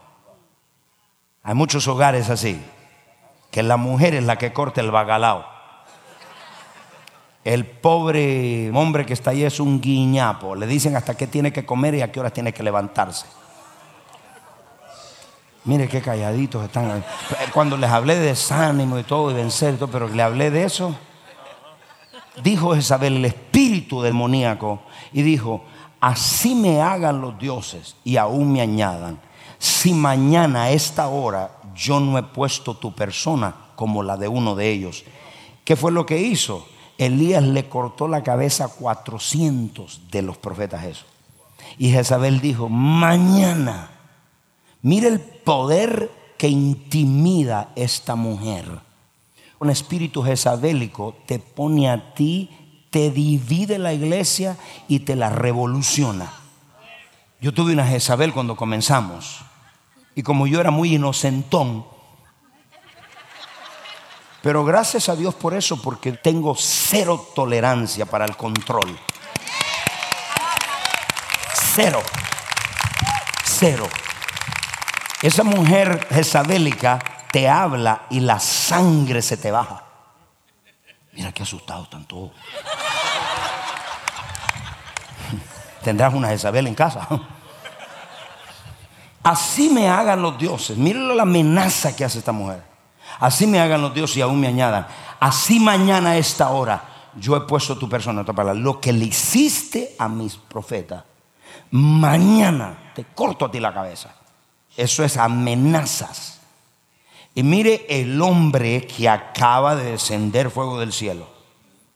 Hay 1.46 1.54
muchos 1.54 1.88
hogares 1.88 2.30
así, 2.32 2.60
que 3.52 3.62
la 3.62 3.78
mujer 3.78 4.16
es 4.16 4.24
la 4.24 4.38
que 4.38 4.52
corta 4.52 4.82
el 4.82 4.90
bagalao. 4.90 5.46
El 7.44 7.68
pobre 7.68 8.72
hombre 8.74 9.06
que 9.06 9.14
está 9.14 9.30
ahí 9.30 9.44
es 9.44 9.60
un 9.60 9.80
guiñapo. 9.80 10.56
Le 10.56 10.66
dicen 10.66 10.96
hasta 10.96 11.16
qué 11.16 11.28
tiene 11.28 11.54
que 11.54 11.64
comer 11.64 11.94
y 11.94 12.02
a 12.02 12.12
qué 12.12 12.20
hora 12.20 12.32
tiene 12.32 12.52
que 12.52 12.64
levantarse. 12.64 13.28
Mire 15.66 15.88
qué 15.88 16.02
calladitos 16.02 16.66
están. 16.66 17.06
Cuando 17.54 17.78
les 17.78 17.92
hablé 17.92 18.16
de 18.16 18.28
desánimo 18.28 18.98
y 18.98 19.04
todo, 19.04 19.30
y 19.30 19.36
vencer 19.36 19.78
todo, 19.78 19.92
pero 19.92 20.08
le 20.08 20.24
hablé 20.24 20.50
de 20.50 20.64
eso, 20.64 20.96
dijo 22.42 22.76
Isabel 22.76 23.18
el 23.18 23.26
espíritu 23.26 24.02
demoníaco, 24.02 24.82
y 25.14 25.22
dijo, 25.22 25.64
así 26.02 26.56
me 26.56 26.82
hagan 26.82 27.22
los 27.22 27.38
dioses 27.38 27.96
y 28.04 28.18
aún 28.18 28.52
me 28.52 28.62
añadan, 28.62 29.20
si 29.66 29.94
mañana 29.94 30.64
a 30.64 30.72
esta 30.72 31.08
hora 31.08 31.52
yo 31.76 32.00
no 32.00 32.18
he 32.18 32.24
puesto 32.24 32.76
tu 32.76 32.94
persona 32.94 33.56
como 33.76 34.04
la 34.04 34.18
de 34.18 34.28
uno 34.28 34.56
de 34.56 34.72
ellos. 34.72 35.04
¿Qué 35.64 35.76
fue 35.76 35.92
lo 35.92 36.06
que 36.06 36.22
hizo? 36.22 36.68
Elías 36.98 37.44
le 37.44 37.68
cortó 37.68 38.08
la 38.08 38.24
cabeza 38.24 38.66
a 38.66 38.70
400 38.70 40.12
de 40.12 40.22
los 40.22 40.38
profetas 40.38 40.86
eso. 40.86 41.06
Y 41.78 41.90
Jezabel 41.90 42.40
dijo, 42.42 42.70
mañana 42.70 43.90
Mire 44.86 45.08
el 45.08 45.20
poder 45.20 46.12
que 46.38 46.48
intimida 46.48 47.72
esta 47.76 48.14
mujer. 48.14 48.68
Un 49.58 49.72
espíritu 49.72 50.22
jezabélico 50.22 51.16
te 51.26 51.40
pone 51.40 51.90
a 51.90 52.14
ti, 52.14 52.52
te 52.92 53.10
divide 53.10 53.80
la 53.80 53.94
iglesia 53.94 54.58
y 54.88 55.00
te 55.00 55.16
la 55.16 55.32
revoluciona. 55.32 56.32
Yo 57.42 57.52
tuve 57.52 57.74
una 57.74 57.88
Jezabel 57.88 58.32
cuando 58.32 58.56
comenzamos. 58.56 59.45
Y 60.16 60.24
como 60.24 60.48
yo 60.48 60.62
era 60.62 60.72
muy 60.72 60.96
inocentón, 60.96 61.86
pero 64.42 64.64
gracias 64.64 65.10
a 65.10 65.16
Dios 65.16 65.36
por 65.36 65.54
eso, 65.54 65.82
porque 65.82 66.14
tengo 66.14 66.56
cero 66.56 67.32
tolerancia 67.36 68.06
para 68.06 68.26
el 68.26 68.38
control. 68.38 68.98
Cero. 71.74 72.02
Cero. 73.44 73.90
Esa 75.22 75.44
mujer 75.44 76.08
jezabélica 76.12 77.00
te 77.32 77.50
habla 77.50 78.04
y 78.12 78.20
la 78.20 78.40
sangre 78.40 79.22
se 79.22 79.36
te 79.36 79.52
baja. 79.52 79.84
Mira 81.14 81.32
qué 81.32 81.44
asustados 81.44 81.86
están 81.86 82.06
todos. 82.06 82.32
Tendrás 85.84 86.14
una 86.14 86.30
Jezabel 86.30 86.68
en 86.68 86.76
casa. 86.76 87.08
Así 89.26 89.70
me 89.70 89.90
hagan 89.90 90.22
los 90.22 90.38
dioses. 90.38 90.78
Miren 90.78 91.18
la 91.18 91.24
amenaza 91.24 91.96
que 91.96 92.06
hace 92.06 92.20
esta 92.20 92.32
mujer. 92.32 92.62
Así 93.20 93.48
me 93.48 93.60
hagan 93.60 93.82
los 93.82 93.92
dioses 93.92 94.18
y 94.18 94.22
aún 94.22 94.40
me 94.40 94.46
añadan. 94.46 94.86
Así 95.20 95.60
mañana 95.60 96.12
a 96.12 96.18
esta 96.18 96.50
hora 96.50 97.10
yo 97.20 97.36
he 97.36 97.42
puesto 97.42 97.76
tu 97.76 97.90
persona, 97.90 98.22
otra 98.22 98.36
palabra, 98.36 98.62
lo 98.62 98.80
que 98.80 98.94
le 98.94 99.06
hiciste 99.06 99.96
a 99.98 100.08
mis 100.08 100.36
profetas. 100.36 101.04
Mañana 101.72 102.92
te 102.94 103.06
corto 103.16 103.46
a 103.46 103.52
ti 103.52 103.60
la 103.60 103.74
cabeza. 103.74 104.14
Eso 104.78 105.04
es 105.04 105.18
amenazas. 105.18 106.40
Y 107.34 107.42
mire 107.42 107.88
el 107.90 108.22
hombre 108.22 108.86
que 108.86 109.10
acaba 109.10 109.76
de 109.76 109.92
descender 109.92 110.52
fuego 110.52 110.80
del 110.80 110.94
cielo. 110.94 111.28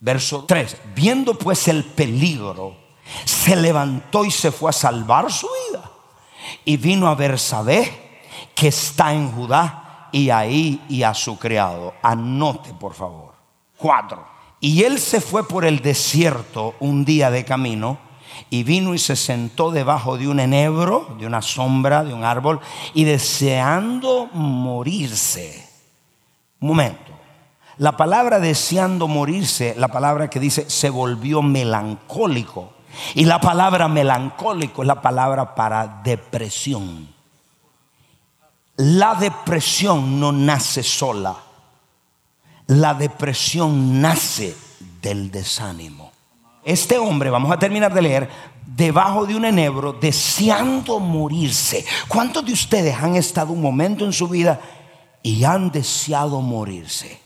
Verso 0.00 0.46
3. 0.48 0.78
Viendo 0.96 1.34
pues 1.34 1.68
el 1.68 1.84
peligro, 1.84 2.76
se 3.24 3.54
levantó 3.54 4.24
y 4.24 4.32
se 4.32 4.50
fue 4.50 4.70
a 4.70 4.72
salvar 4.72 5.30
su 5.30 5.46
vida. 5.70 5.89
Y 6.64 6.76
vino 6.76 7.08
a 7.08 7.14
ver 7.14 7.38
Sabé, 7.38 8.20
que 8.54 8.68
está 8.68 9.12
en 9.12 9.30
Judá, 9.32 10.08
y 10.12 10.30
ahí 10.30 10.82
y 10.88 11.02
a 11.02 11.14
su 11.14 11.38
criado. 11.38 11.94
Anote, 12.02 12.72
por 12.74 12.94
favor. 12.94 13.34
4. 13.78 14.24
Y 14.60 14.82
él 14.82 14.98
se 14.98 15.20
fue 15.20 15.46
por 15.46 15.64
el 15.64 15.80
desierto 15.80 16.74
un 16.80 17.04
día 17.04 17.30
de 17.30 17.44
camino 17.44 17.98
y 18.50 18.62
vino 18.62 18.94
y 18.94 18.98
se 18.98 19.16
sentó 19.16 19.70
debajo 19.70 20.16
de 20.18 20.28
un 20.28 20.40
enebro, 20.40 21.14
de 21.18 21.26
una 21.26 21.42
sombra, 21.42 22.04
de 22.04 22.12
un 22.14 22.24
árbol, 22.24 22.60
y 22.94 23.04
deseando 23.04 24.28
morirse. 24.32 25.68
Un 26.60 26.68
momento. 26.68 27.12
La 27.78 27.96
palabra 27.96 28.38
deseando 28.38 29.08
morirse, 29.08 29.74
la 29.78 29.88
palabra 29.88 30.28
que 30.28 30.40
dice 30.40 30.68
se 30.68 30.90
volvió 30.90 31.40
melancólico. 31.40 32.74
Y 33.14 33.24
la 33.24 33.40
palabra 33.40 33.88
melancólico 33.88 34.82
es 34.82 34.88
la 34.88 35.00
palabra 35.00 35.54
para 35.54 36.00
depresión. 36.02 37.08
La 38.76 39.14
depresión 39.14 40.18
no 40.18 40.32
nace 40.32 40.82
sola. 40.82 41.36
La 42.66 42.94
depresión 42.94 44.00
nace 44.00 44.56
del 45.02 45.30
desánimo. 45.30 46.12
Este 46.64 46.98
hombre, 46.98 47.30
vamos 47.30 47.50
a 47.50 47.58
terminar 47.58 47.92
de 47.92 48.02
leer, 48.02 48.28
debajo 48.66 49.26
de 49.26 49.34
un 49.34 49.44
enebro, 49.44 49.92
deseando 49.92 51.00
morirse. 51.00 51.84
¿Cuántos 52.06 52.44
de 52.44 52.52
ustedes 52.52 52.94
han 52.96 53.16
estado 53.16 53.52
un 53.52 53.62
momento 53.62 54.04
en 54.04 54.12
su 54.12 54.28
vida 54.28 54.60
y 55.22 55.44
han 55.44 55.70
deseado 55.70 56.40
morirse? 56.40 57.20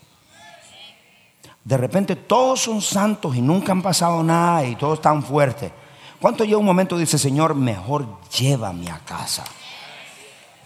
De 1.65 1.79
repente 1.79 2.15
todos 2.15 2.61
son 2.61 2.83
santos 2.83 3.35
y 3.35 3.41
nunca 3.41 3.73
han 3.73 3.81
pasado 3.81 4.23
nada 4.23 4.67
y 4.67 4.77
todos 4.77 4.99
están 4.99 5.23
fuertes. 5.23 5.73
¿Cuánto 6.21 6.45
llega 6.45 6.59
un 6.59 6.65
momento 6.65 6.99
dice, 6.99 7.19
Señor, 7.19 7.55
mejor 7.55 8.07
llévame 8.31 8.91
a 8.91 8.99
casa? 8.99 9.45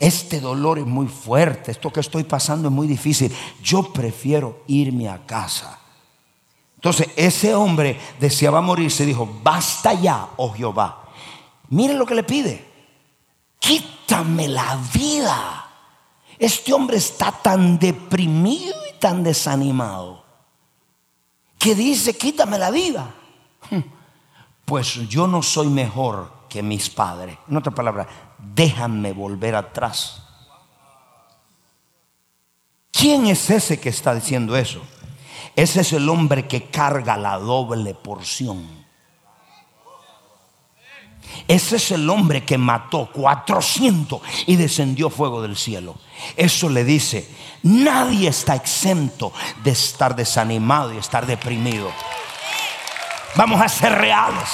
Este 0.01 0.41
dolor 0.41 0.79
es 0.79 0.87
muy 0.87 1.07
fuerte, 1.07 1.71
esto 1.71 1.93
que 1.93 2.01
estoy 2.01 2.25
pasando 2.25 2.69
es 2.69 2.75
muy 2.75 2.87
difícil. 2.87 3.33
Yo 3.63 3.93
prefiero 3.93 4.63
irme 4.67 5.09
a 5.09 5.25
casa. 5.25 5.79
Entonces 6.75 7.09
ese 7.17 7.55
hombre 7.55 7.99
deseaba 8.21 8.61
morirse 8.61 9.07
dijo, 9.07 9.29
basta 9.43 9.95
ya, 9.95 10.29
oh 10.37 10.53
Jehová. 10.53 11.05
Miren 11.71 11.99
lo 11.99 12.07
que 12.07 12.15
le 12.15 12.23
pide. 12.23 12.65
Quítame 13.59 14.49
la 14.49 14.79
vida. 14.93 15.65
Este 16.39 16.73
hombre 16.73 16.97
está 16.97 17.33
tan 17.33 17.79
deprimido 17.79 18.75
y 18.89 18.99
tan 18.99 19.23
desanimado 19.25 20.18
que 21.59 21.75
dice, 21.75 22.17
quítame 22.17 22.59
la 22.59 22.71
vida. 22.71 23.15
Pues 24.65 25.09
yo 25.09 25.27
no 25.27 25.43
soy 25.43 25.69
mejor 25.69 26.31
que 26.49 26.63
mis 26.63 26.89
padres. 26.91 27.39
En 27.49 27.57
otra 27.57 27.75
palabra, 27.75 28.07
déjame 28.39 29.13
volver 29.13 29.55
atrás. 29.55 30.23
¿Quién 32.91 33.27
es 33.27 33.49
ese 33.51 33.81
que 33.81 33.89
está 33.89 34.15
diciendo 34.15 34.57
eso? 34.57 34.83
Ese 35.57 35.81
es 35.81 35.93
el 35.93 36.09
hombre 36.09 36.47
que 36.47 36.65
carga 36.65 37.17
la 37.17 37.39
doble 37.39 37.95
porción. 37.95 38.78
Ese 41.47 41.77
es 41.77 41.91
el 41.93 42.09
hombre 42.11 42.45
que 42.45 42.59
mató 42.59 43.09
400 43.13 44.21
y 44.47 44.57
descendió 44.57 45.11
fuego 45.11 45.41
del 45.43 45.57
cielo. 45.57 45.97
Eso 46.37 46.69
le 46.69 46.85
dice, 46.85 47.29
nadie 47.63 48.29
está 48.29 48.55
exento 48.55 49.33
de 49.63 49.71
estar 49.71 50.15
desanimado 50.15 50.93
y 50.93 50.99
estar 50.99 51.27
deprimido. 51.27 51.91
Vamos 53.35 53.61
a 53.61 53.69
ser 53.69 53.93
reales. 53.93 54.49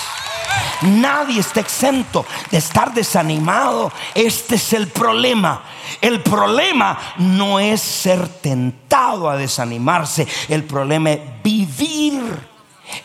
Nadie 0.82 1.40
está 1.40 1.60
exento 1.60 2.26
de 2.50 2.58
estar 2.58 2.92
desanimado. 2.92 3.90
Este 4.14 4.56
es 4.56 4.72
el 4.72 4.88
problema. 4.88 5.62
El 6.00 6.22
problema 6.22 6.98
no 7.18 7.58
es 7.58 7.80
ser 7.80 8.28
tentado 8.28 9.30
a 9.30 9.36
desanimarse. 9.36 10.26
El 10.48 10.64
problema 10.64 11.12
es 11.12 11.20
vivir 11.42 12.53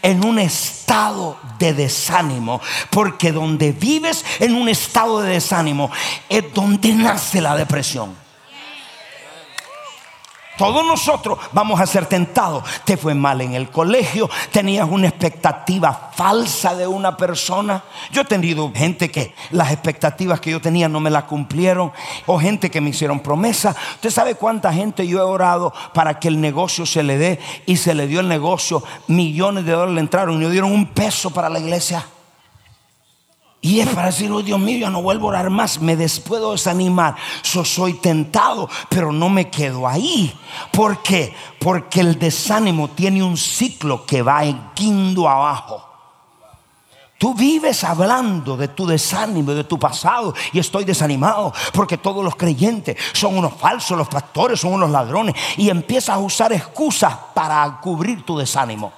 en 0.01 0.25
un 0.25 0.39
estado 0.39 1.37
de 1.57 1.73
desánimo, 1.73 2.61
porque 2.89 3.31
donde 3.31 3.71
vives 3.71 4.25
en 4.39 4.55
un 4.55 4.69
estado 4.69 5.21
de 5.21 5.33
desánimo 5.33 5.91
es 6.27 6.53
donde 6.53 6.93
nace 6.93 7.41
la 7.41 7.55
depresión. 7.55 8.28
Todos 10.59 10.85
nosotros 10.85 11.39
vamos 11.53 11.79
a 11.79 11.85
ser 11.85 12.05
tentados. 12.05 12.65
Te 12.83 12.97
fue 12.97 13.13
mal 13.13 13.39
en 13.39 13.53
el 13.53 13.69
colegio, 13.69 14.29
tenías 14.51 14.89
una 14.89 15.07
expectativa 15.07 16.11
falsa 16.13 16.75
de 16.75 16.85
una 16.85 17.15
persona. 17.15 17.81
Yo 18.11 18.23
he 18.23 18.25
tenido 18.25 18.69
gente 18.75 19.09
que 19.09 19.33
las 19.51 19.71
expectativas 19.71 20.41
que 20.41 20.51
yo 20.51 20.59
tenía 20.59 20.89
no 20.89 20.99
me 20.99 21.09
las 21.09 21.23
cumplieron, 21.23 21.93
o 22.25 22.37
gente 22.37 22.69
que 22.69 22.81
me 22.81 22.89
hicieron 22.89 23.21
promesas. 23.21 23.73
Usted 23.95 24.09
sabe 24.09 24.35
cuánta 24.35 24.73
gente 24.73 25.07
yo 25.07 25.19
he 25.19 25.23
orado 25.23 25.73
para 25.93 26.19
que 26.19 26.27
el 26.27 26.41
negocio 26.41 26.85
se 26.85 27.03
le 27.03 27.17
dé 27.17 27.39
y 27.65 27.77
se 27.77 27.93
le 27.93 28.05
dio 28.05 28.19
el 28.19 28.27
negocio, 28.27 28.83
millones 29.07 29.63
de 29.63 29.71
dólares 29.71 29.95
le 29.95 30.01
entraron 30.01 30.35
y 30.35 30.43
no 30.43 30.49
dieron 30.49 30.73
un 30.73 30.87
peso 30.87 31.31
para 31.31 31.47
la 31.47 31.59
iglesia. 31.59 32.05
Y 33.61 33.81
es 33.81 33.89
para 33.89 34.07
decir, 34.07 34.31
oh 34.31 34.41
Dios 34.41 34.59
mío, 34.59 34.79
ya 34.79 34.89
no 34.89 35.01
vuelvo 35.01 35.27
a 35.27 35.29
orar 35.31 35.49
más, 35.49 35.81
me 35.81 35.97
puedo 36.25 36.53
desanimar. 36.53 37.15
soy 37.43 37.93
tentado, 37.95 38.69
pero 38.87 39.11
no 39.11 39.27
me 39.27 39.49
quedo 39.49 39.85
ahí. 39.85 40.33
¿Por 40.71 41.01
qué? 41.03 41.35
Porque 41.59 41.99
el 41.99 42.17
desánimo 42.17 42.89
tiene 42.89 43.21
un 43.21 43.35
ciclo 43.35 44.05
que 44.05 44.21
va 44.21 44.43
guindo 44.75 45.27
abajo. 45.27 45.85
Tú 47.17 47.33
vives 47.33 47.83
hablando 47.83 48.55
de 48.55 48.69
tu 48.69 48.87
desánimo, 48.87 49.51
de 49.51 49.65
tu 49.65 49.77
pasado, 49.77 50.33
y 50.53 50.59
estoy 50.59 50.85
desanimado 50.85 51.53
porque 51.73 51.97
todos 51.97 52.23
los 52.23 52.37
creyentes 52.37 52.95
son 53.11 53.37
unos 53.37 53.55
falsos, 53.55 53.97
los 53.97 54.07
pastores 54.07 54.61
son 54.61 54.71
unos 54.71 54.89
ladrones, 54.89 55.35
y 55.57 55.69
empiezas 55.69 56.15
a 56.15 56.19
usar 56.19 56.53
excusas 56.53 57.13
para 57.33 57.81
cubrir 57.81 58.23
tu 58.23 58.37
desánimo 58.37 58.93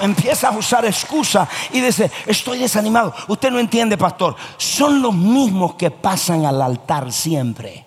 empieza 0.00 0.48
a 0.48 0.52
usar 0.56 0.84
excusas 0.84 1.48
y 1.72 1.80
dice, 1.80 2.10
estoy 2.26 2.58
desanimado. 2.58 3.14
Usted 3.28 3.50
no 3.50 3.58
entiende, 3.58 3.96
pastor. 3.96 4.36
Son 4.56 5.00
los 5.02 5.14
mismos 5.14 5.74
que 5.74 5.90
pasan 5.90 6.46
al 6.46 6.60
altar 6.60 7.12
siempre. 7.12 7.86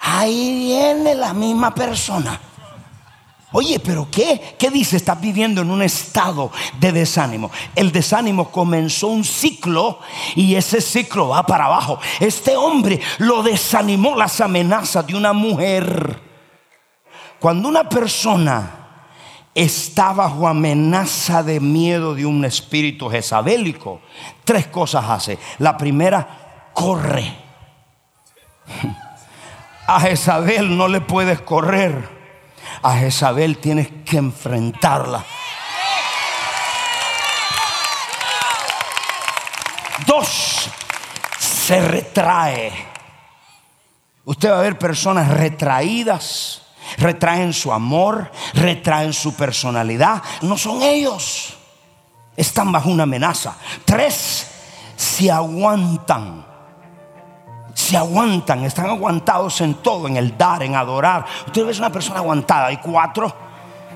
Ahí 0.00 0.66
viene 0.66 1.14
la 1.14 1.32
misma 1.34 1.74
persona. 1.74 2.40
Oye, 3.52 3.80
pero 3.80 4.06
¿qué? 4.10 4.54
¿Qué 4.56 4.70
dice? 4.70 4.96
Estás 4.96 5.20
viviendo 5.20 5.62
en 5.62 5.70
un 5.70 5.82
estado 5.82 6.52
de 6.78 6.92
desánimo. 6.92 7.50
El 7.74 7.90
desánimo 7.90 8.50
comenzó 8.50 9.08
un 9.08 9.24
ciclo 9.24 9.98
y 10.36 10.54
ese 10.54 10.80
ciclo 10.80 11.28
va 11.28 11.44
para 11.44 11.66
abajo. 11.66 11.98
Este 12.20 12.56
hombre 12.56 13.00
lo 13.18 13.42
desanimó 13.42 14.14
las 14.14 14.40
amenazas 14.40 15.04
de 15.06 15.16
una 15.16 15.32
mujer. 15.32 16.20
Cuando 17.40 17.68
una 17.68 17.88
persona 17.88 18.79
está 19.54 20.12
bajo 20.12 20.46
amenaza 20.46 21.42
de 21.42 21.60
miedo 21.60 22.14
de 22.14 22.26
un 22.26 22.44
espíritu 22.44 23.08
jezabélico, 23.08 24.00
tres 24.44 24.66
cosas 24.68 25.04
hace. 25.08 25.38
La 25.58 25.76
primera, 25.76 26.70
corre. 26.72 27.34
A 29.86 30.00
Jezabel 30.00 30.76
no 30.76 30.86
le 30.86 31.00
puedes 31.00 31.40
correr. 31.40 32.08
A 32.82 32.96
Jezabel 32.96 33.58
tienes 33.58 33.88
que 34.04 34.18
enfrentarla. 34.18 35.24
Dos, 40.06 40.70
se 41.40 41.80
retrae. 41.80 42.72
Usted 44.24 44.50
va 44.52 44.58
a 44.58 44.62
ver 44.62 44.78
personas 44.78 45.28
retraídas 45.28 46.62
retraen 46.98 47.52
su 47.52 47.72
amor, 47.72 48.30
retraen 48.54 49.12
su 49.12 49.34
personalidad. 49.34 50.22
No 50.42 50.56
son 50.56 50.82
ellos. 50.82 51.56
Están 52.36 52.72
bajo 52.72 52.88
una 52.90 53.02
amenaza. 53.02 53.54
Tres, 53.84 54.46
se 54.96 55.30
aguantan. 55.30 56.46
Se 57.74 57.96
aguantan, 57.96 58.64
están 58.64 58.86
aguantados 58.86 59.60
en 59.60 59.74
todo, 59.74 60.06
en 60.06 60.16
el 60.16 60.36
dar, 60.36 60.62
en 60.62 60.74
adorar. 60.74 61.24
Usted 61.46 61.64
ve 61.64 61.72
una 61.78 61.90
persona 61.90 62.18
aguantada. 62.18 62.70
Y 62.72 62.78
cuatro, 62.78 63.32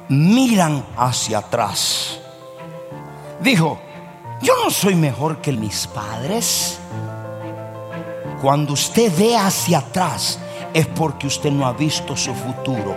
miran 0.08 0.84
hacia 0.96 1.38
atrás. 1.38 2.18
Dijo, 3.40 3.78
yo 4.40 4.54
no 4.62 4.70
soy 4.70 4.94
mejor 4.94 5.38
que 5.38 5.52
mis 5.52 5.86
padres. 5.86 6.78
Cuando 8.40 8.74
usted 8.74 9.12
ve 9.16 9.36
hacia 9.36 9.78
atrás, 9.78 10.38
es 10.74 10.88
porque 10.88 11.28
usted 11.28 11.52
no 11.52 11.66
ha 11.66 11.72
visto 11.72 12.16
su 12.16 12.34
futuro. 12.34 12.96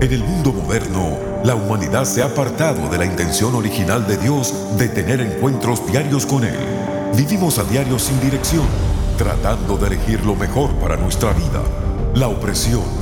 En 0.00 0.12
el 0.12 0.24
mundo 0.24 0.52
moderno, 0.52 1.16
la 1.44 1.56
humanidad 1.56 2.04
se 2.04 2.22
ha 2.22 2.26
apartado 2.26 2.88
de 2.88 2.98
la 2.98 3.04
intención 3.04 3.54
original 3.56 4.06
de 4.06 4.16
Dios 4.16 4.78
de 4.78 4.88
tener 4.88 5.20
encuentros 5.20 5.84
diarios 5.88 6.24
con 6.24 6.44
Él. 6.44 6.58
Vivimos 7.16 7.58
a 7.58 7.64
diario 7.64 7.98
sin 7.98 8.20
dirección, 8.20 8.66
tratando 9.18 9.76
de 9.76 9.88
elegir 9.88 10.24
lo 10.24 10.36
mejor 10.36 10.70
para 10.74 10.96
nuestra 10.96 11.32
vida. 11.32 11.62
La 12.14 12.28
opresión, 12.28 13.01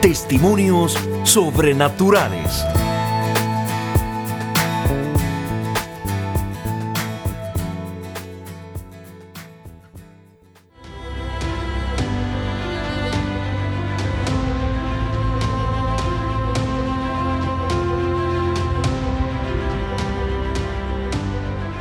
testimonios 0.00 0.96
sobrenaturales. 1.24 2.64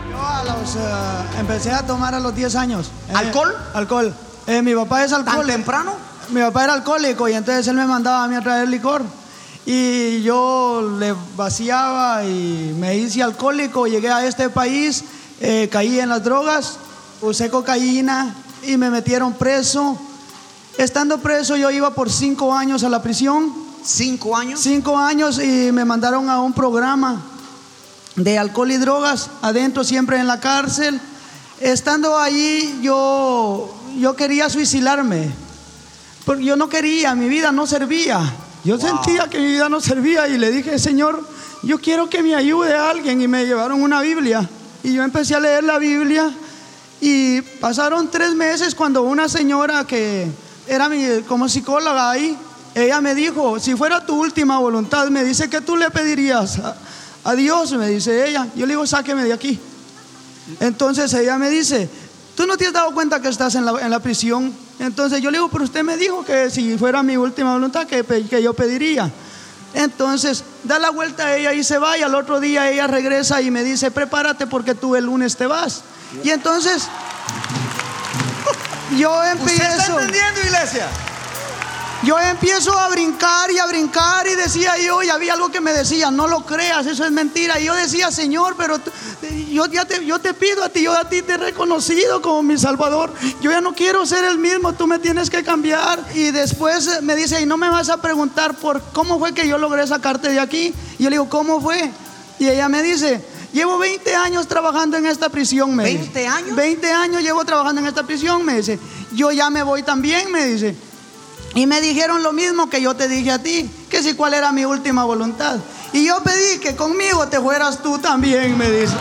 Yo 0.10 0.80
eh, 0.80 1.40
empecé 1.40 1.72
a 1.72 1.86
tomar 1.86 2.16
a 2.16 2.20
los 2.20 2.36
10 2.36 2.56
años. 2.56 2.92
Eh, 3.10 3.14
¿Alcohol? 3.16 3.56
alcohol. 3.74 4.14
Eh, 4.48 4.62
mi 4.62 4.74
papá 4.74 5.04
es 5.04 5.14
alcohólico. 5.14 5.46
¿Tan 5.46 5.56
temprano? 5.56 5.97
Mi 6.30 6.42
papá 6.42 6.66
era 6.66 6.74
alcohólico 6.74 7.30
y 7.30 7.34
entonces 7.34 7.68
él 7.68 7.76
me 7.76 7.86
mandaba 7.86 8.26
a 8.26 8.28
mí 8.28 8.36
a 8.36 8.42
traer 8.42 8.68
licor. 8.68 9.02
Y 9.66 10.22
yo 10.24 10.96
le 11.00 11.14
vaciaba 11.36 12.26
y 12.26 12.76
me 12.78 12.98
hice 12.98 13.24
alcohólico. 13.24 13.88
Llegué 13.88 14.10
a 14.10 14.26
este 14.26 14.50
país, 14.50 15.04
eh, 15.40 15.70
caí 15.72 16.00
en 16.00 16.10
las 16.10 16.24
drogas, 16.24 16.80
usé 17.22 17.50
cocaína 17.50 18.36
y 18.64 18.76
me 18.76 18.90
metieron 18.90 19.34
preso. 19.34 19.98
Estando 20.78 21.20
preso 21.20 21.56
yo 21.56 21.72
iba 21.72 21.92
por 21.92 22.10
cinco 22.12 22.54
años 22.54 22.84
a 22.84 22.90
la 22.90 23.02
prisión. 23.02 23.54
¿Cinco 23.84 24.36
años? 24.36 24.60
Cinco 24.60 24.98
años 24.98 25.40
y 25.42 25.72
me 25.72 25.86
mandaron 25.86 26.30
a 26.30 26.42
un 26.42 26.52
programa 26.52 27.22
de 28.16 28.38
alcohol 28.38 28.72
y 28.72 28.78
drogas 28.78 29.30
adentro 29.42 29.86
siempre 29.86 30.20
en 30.20 30.28
la 30.28 30.42
cárcel. 30.42 31.00
Estando 31.62 32.18
allí 32.18 32.80
yo, 32.82 33.74
yo 33.98 34.16
quería 34.16 34.50
suicidarme. 34.50 35.47
Porque 36.28 36.44
yo 36.44 36.58
no 36.58 36.68
quería, 36.68 37.16
mi 37.16 37.30
vida 37.30 37.54
no 37.54 37.66
servía. 37.66 38.20
Yo 38.66 38.78
sentía 38.78 39.30
que 39.30 39.40
mi 39.40 39.46
vida 39.46 39.70
no 39.70 39.80
servía 39.80 40.28
y 40.28 40.38
le 40.38 40.52
dije, 40.52 40.78
Señor, 40.78 41.26
yo 41.64 41.80
quiero 41.80 42.10
que 42.10 42.22
me 42.22 42.36
ayude 42.36 42.76
a 42.76 42.90
alguien 42.90 43.22
y 43.22 43.30
me 43.30 43.46
llevaron 43.46 43.82
una 43.82 44.02
Biblia. 44.02 44.46
Y 44.84 44.92
yo 44.92 45.04
empecé 45.04 45.36
a 45.36 45.40
leer 45.40 45.64
la 45.64 45.80
Biblia 45.80 46.30
y 47.00 47.42
pasaron 47.62 48.12
tres 48.12 48.36
meses 48.36 48.76
cuando 48.76 49.04
una 49.04 49.30
señora 49.30 49.88
que 49.88 50.30
era 50.68 50.90
mi, 50.90 51.22
como 51.30 51.48
psicóloga 51.48 52.12
ahí, 52.12 52.38
ella 52.76 53.00
me 53.00 53.16
dijo, 53.16 53.58
si 53.58 53.76
fuera 53.76 54.06
tu 54.06 54.20
última 54.20 54.60
voluntad, 54.60 55.08
me 55.08 55.24
dice 55.24 55.50
que 55.50 55.62
tú 55.62 55.78
le 55.78 55.90
pedirías 55.92 56.60
a, 57.24 57.36
Dios, 57.36 57.72
me 57.72 57.88
dice 57.88 58.28
ella. 58.28 58.50
Yo 58.54 58.66
le 58.66 58.74
digo, 58.74 58.86
sáqueme 58.86 59.24
de 59.24 59.32
aquí. 59.32 59.58
Entonces 60.60 61.14
ella 61.14 61.38
me 61.38 61.50
dice, 61.50 61.90
tú 62.38 62.46
no 62.46 62.56
te 62.56 62.68
has 62.68 62.74
dado 62.74 62.92
cuenta 62.92 63.20
que 63.20 63.30
estás 63.30 63.56
en 63.56 63.66
la, 63.66 63.72
en 63.82 63.90
la 63.90 64.00
prisión. 64.00 64.54
Entonces 64.78 65.22
yo 65.22 65.32
le 65.32 65.40
digo, 65.40 65.50
pero 65.50 65.64
usted 65.64 65.84
me 65.84 65.98
dijo 65.98 66.24
que 66.24 66.52
si 66.52 66.78
fuera 66.78 67.02
mi 67.02 67.18
última 67.18 67.52
voluntad, 67.54 67.88
que, 67.88 68.06
que 68.06 68.44
yo 68.44 68.54
pediría. 68.54 69.12
Entonces 69.74 70.44
da 70.64 70.78
la 70.78 70.92
vuelta 70.92 71.26
a 71.26 71.36
ella 71.36 71.54
y 71.54 71.64
se 71.64 71.80
va 71.80 71.98
y 71.98 72.04
al 72.04 72.14
otro 72.14 72.40
día 72.40 72.70
ella 72.70 72.86
regresa 72.86 73.42
y 73.42 73.50
me 73.50 73.64
dice, 73.64 73.90
prepárate 73.90 74.46
porque 74.46 74.76
tú 74.76 74.96
el 74.96 75.06
lunes 75.06 75.36
te 75.36 75.48
vas. 75.48 75.82
Y 76.24 76.30
entonces 76.30 76.88
yo 78.98 79.24
empiezo... 79.24 79.64
¿Usted 79.64 79.78
está 79.78 79.94
entendiendo, 79.94 80.40
iglesia? 80.46 80.88
Yo 82.04 82.20
empiezo 82.20 82.78
a 82.78 82.90
brincar 82.90 83.50
y 83.50 83.58
a 83.58 83.66
brincar 83.66 84.28
y 84.28 84.36
decía 84.36 84.78
yo, 84.78 85.02
y 85.02 85.10
había 85.10 85.34
algo 85.34 85.50
que 85.50 85.62
me 85.62 85.74
decía, 85.74 86.12
no 86.12 86.28
lo 86.28 86.46
creas, 86.46 86.86
eso 86.86 87.04
es 87.04 87.12
mentira. 87.12 87.60
Y 87.60 87.66
yo 87.66 87.74
decía, 87.74 88.12
Señor, 88.12 88.56
pero 88.56 88.80
yo, 89.50 89.66
ya 89.66 89.84
te, 89.86 90.06
yo 90.06 90.20
te 90.20 90.36
pido 90.36 90.64
a 90.64 90.70
ti, 90.70 90.84
yo 90.84 90.94
a 90.94 91.10
ti 91.10 91.24
te 91.24 91.34
he 91.34 91.38
reconocido 91.38 92.22
como 92.22 92.44
mi 92.44 92.58
Salvador. 92.58 93.12
Yo 93.42 93.50
ya 93.50 93.62
no 93.62 93.74
quiero 93.74 94.06
ser 94.06 94.26
el 94.26 94.38
mismo, 94.38 94.74
tú 94.74 94.86
me 94.86 95.00
tienes 95.00 95.32
que 95.32 95.44
cambiar. 95.44 96.00
Y 96.14 96.30
después 96.32 97.02
me 97.02 97.16
dice, 97.16 97.42
y 97.42 97.48
no 97.48 97.58
me 97.58 97.70
vas 97.70 97.90
a 97.90 98.00
preguntar 98.00 98.56
por 98.56 98.82
cómo 98.94 99.18
fue 99.18 99.34
que 99.34 99.48
yo 99.48 99.58
logré 99.58 99.88
sacarte 99.88 100.30
de 100.30 100.40
aquí. 100.40 100.74
Y 101.00 101.04
yo 101.04 101.10
le 101.10 101.16
digo, 101.16 101.30
¿cómo 101.30 101.60
fue? 101.62 101.92
Y 102.38 102.48
ella 102.48 102.70
me 102.70 102.84
dice, 102.84 103.24
Llevo 103.54 103.78
20 103.80 104.14
años 104.14 104.48
trabajando 104.48 104.98
en 104.98 105.06
esta 105.06 105.30
prisión, 105.30 105.76
me 105.76 105.86
¿20 105.86 106.28
años? 106.28 106.56
20 106.56 106.92
años 106.92 107.24
llevo 107.24 107.44
trabajando 107.46 107.82
en 107.82 107.88
esta 107.88 108.04
prisión, 108.04 108.46
me 108.46 108.58
dice. 108.58 108.78
Yo 109.14 109.32
ya 109.32 109.50
me 109.50 109.64
voy 109.64 109.82
también, 109.84 110.32
me 110.32 110.46
dice. 110.46 110.76
Y 111.56 111.66
me 111.66 111.82
dijeron 111.82 112.24
lo 112.24 112.34
mismo 112.34 112.70
que 112.70 112.82
yo 112.82 112.96
te 112.96 113.08
dije 113.08 113.32
a 113.32 113.42
ti, 113.42 113.70
que 113.90 114.04
si 114.04 114.14
cuál 114.14 114.34
era 114.34 114.52
mi 114.52 114.66
última 114.66 115.04
voluntad. 115.04 115.58
Y 115.94 116.06
yo 116.06 116.22
pedí 116.24 116.60
que 116.60 116.76
conmigo 116.76 117.28
te 117.28 117.40
fueras 117.40 117.82
tú 117.82 117.98
también, 117.98 118.58
me 118.58 118.70
dice. 118.70 118.96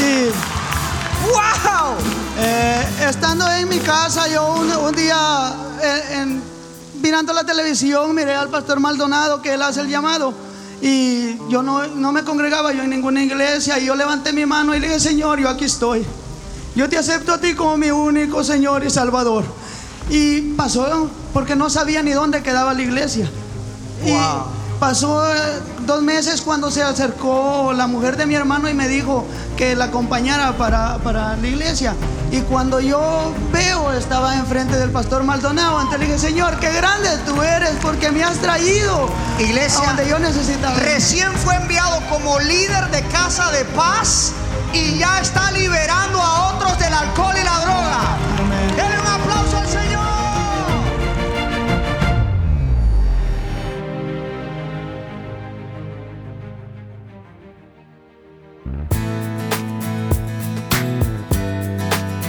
Y, 0.00 0.28
¡Wow! 1.28 1.94
eh, 2.38 2.86
estando 3.08 3.48
en 3.50 3.68
mi 3.68 3.78
casa, 3.78 4.28
yo 4.28 4.54
un, 4.54 4.94
día 4.94 5.54
eh, 5.82 6.40
mirando 7.00 7.32
la 7.32 7.44
televisión 7.44 8.14
miré 8.14 8.34
al 8.34 8.48
pastor 8.48 8.80
Maldonado 8.80 9.40
que 9.40 9.54
él 9.54 9.62
hace 9.62 9.80
el 9.80 9.88
llamado. 9.88 10.34
Y 10.82 11.38
yo 11.48 11.62
no, 11.62 11.86
no 11.86 12.12
me 12.12 12.22
congregaba 12.22 12.72
yo 12.72 12.82
en 12.82 12.90
ninguna 12.90 13.22
iglesia. 13.22 13.78
Y 13.78 13.86
yo 13.86 13.94
levanté 13.94 14.32
mi 14.32 14.44
mano 14.44 14.74
y 14.74 14.80
le 14.80 14.88
dije, 14.88 15.00
Señor, 15.00 15.38
yo 15.38 15.48
aquí 15.48 15.64
estoy. 15.64 16.04
Yo 16.76 16.90
te 16.90 16.98
acepto 16.98 17.32
a 17.32 17.38
ti 17.38 17.54
como 17.54 17.78
mi 17.78 17.90
único 17.90 18.44
Señor 18.44 18.84
y 18.84 18.90
Salvador. 18.90 19.44
Y 20.10 20.42
pasó 20.52 21.10
porque 21.32 21.56
no 21.56 21.70
sabía 21.70 22.02
ni 22.02 22.12
dónde 22.12 22.42
quedaba 22.42 22.74
la 22.74 22.82
iglesia. 22.82 23.30
Y 24.04 24.14
pasó 24.78 25.34
eh, 25.34 25.38
dos 25.86 26.02
meses 26.02 26.42
cuando 26.42 26.70
se 26.70 26.82
acercó 26.82 27.72
la 27.74 27.86
mujer 27.86 28.18
de 28.18 28.26
mi 28.26 28.34
hermano 28.34 28.68
y 28.68 28.74
me 28.74 28.88
dijo 28.88 29.24
que 29.56 29.74
la 29.74 29.86
acompañara 29.86 30.58
para, 30.58 30.98
para 30.98 31.34
la 31.36 31.48
iglesia. 31.48 31.94
Y 32.30 32.40
cuando 32.42 32.78
yo 32.80 33.32
veo, 33.52 33.94
estaba 33.94 34.36
enfrente 34.36 34.76
del 34.76 34.90
pastor 34.90 35.24
Maldonado, 35.24 35.78
antes 35.78 35.98
le 35.98 36.04
dije, 36.04 36.18
Señor, 36.18 36.58
qué 36.60 36.70
grande 36.72 37.08
tú 37.24 37.40
eres 37.40 37.70
porque 37.80 38.10
me 38.10 38.22
has 38.22 38.36
traído 38.36 39.08
iglesia 39.38 39.80
a 39.82 39.86
donde 39.86 40.10
yo 40.10 40.18
necesitaba. 40.18 40.76
Recién 40.76 41.32
fue 41.32 41.54
enviado 41.54 42.00
como 42.10 42.38
líder 42.38 42.90
de 42.90 43.02
casa 43.04 43.50
de 43.50 43.64
paz 43.64 44.32
y 44.72 44.98
ya 44.98 45.20
está 45.20 45.50
liberando 45.52 46.20
a 46.20 46.54
otros 46.54 46.78
del 46.78 46.92
alcohol 46.92 47.34
y 47.40 47.44
la 47.44 47.60
droga. 47.60 48.35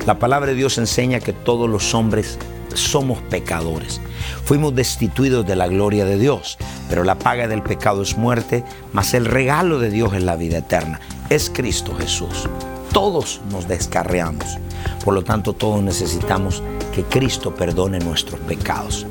La 0.06 0.18
palabra 0.18 0.48
de 0.48 0.54
Dios 0.54 0.76
enseña 0.76 1.20
que 1.20 1.32
todos 1.32 1.68
los 1.68 1.94
hombres 1.94 2.38
somos 2.74 3.20
pecadores. 3.22 4.00
Fuimos 4.44 4.74
destituidos 4.74 5.46
de 5.46 5.56
la 5.56 5.66
gloria 5.66 6.04
de 6.04 6.18
Dios, 6.18 6.58
pero 6.88 7.04
la 7.04 7.18
paga 7.18 7.48
del 7.48 7.62
pecado 7.62 8.02
es 8.02 8.18
muerte, 8.18 8.64
mas 8.92 9.14
el 9.14 9.24
regalo 9.24 9.78
de 9.78 9.90
Dios 9.90 10.12
es 10.12 10.22
la 10.22 10.36
vida 10.36 10.58
eterna. 10.58 11.00
Es 11.30 11.50
Cristo 11.50 11.94
Jesús. 11.94 12.48
Todos 12.92 13.40
nos 13.50 13.66
descarreamos. 13.66 14.58
Por 15.04 15.14
lo 15.14 15.24
tanto, 15.24 15.54
todos 15.54 15.82
necesitamos 15.82 16.62
que 16.94 17.02
Cristo 17.02 17.54
perdone 17.54 17.98
nuestros 17.98 18.40
pecados. 18.40 19.06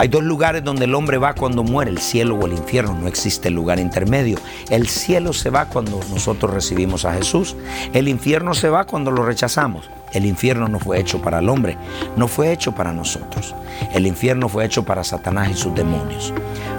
Hay 0.00 0.08
dos 0.08 0.22
lugares 0.22 0.64
donde 0.64 0.86
el 0.86 0.94
hombre 0.94 1.18
va 1.18 1.34
cuando 1.34 1.62
muere, 1.62 1.90
el 1.90 1.98
cielo 1.98 2.34
o 2.34 2.46
el 2.46 2.54
infierno. 2.54 2.94
No 2.94 3.06
existe 3.06 3.50
lugar 3.50 3.78
intermedio. 3.78 4.38
El 4.70 4.88
cielo 4.88 5.34
se 5.34 5.50
va 5.50 5.66
cuando 5.66 6.00
nosotros 6.08 6.54
recibimos 6.54 7.04
a 7.04 7.12
Jesús. 7.12 7.54
El 7.92 8.08
infierno 8.08 8.54
se 8.54 8.70
va 8.70 8.86
cuando 8.86 9.10
lo 9.10 9.26
rechazamos. 9.26 9.90
El 10.14 10.24
infierno 10.24 10.68
no 10.68 10.78
fue 10.78 10.98
hecho 10.98 11.20
para 11.20 11.40
el 11.40 11.50
hombre, 11.50 11.76
no 12.16 12.28
fue 12.28 12.50
hecho 12.50 12.72
para 12.72 12.94
nosotros. 12.94 13.54
El 13.92 14.06
infierno 14.06 14.48
fue 14.48 14.64
hecho 14.64 14.84
para 14.84 15.04
Satanás 15.04 15.50
y 15.50 15.54
sus 15.54 15.74
demonios. 15.74 16.32